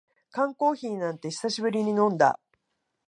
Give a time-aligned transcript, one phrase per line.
[0.31, 2.39] 缶コーヒーなんて久しぶりに飲んだ